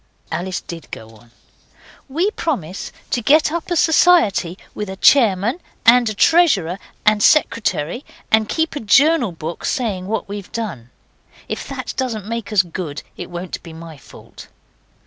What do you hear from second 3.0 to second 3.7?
to get up